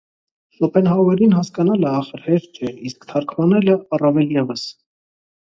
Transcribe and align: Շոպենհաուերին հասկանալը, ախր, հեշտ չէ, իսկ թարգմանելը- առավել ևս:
Շոպենհաուերին 0.59 1.35
հասկանալը, 1.39 1.91
ախր, 1.99 2.23
հեշտ 2.31 2.57
չէ, 2.63 2.73
իսկ 2.91 3.07
թարգմանելը- 3.13 3.77
առավել 4.01 4.35
ևս: 4.41 4.67